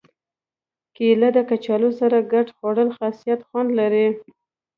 [0.95, 3.17] کېله د کچالو سره ګډ خوړل خاص
[3.47, 4.07] خوند لري.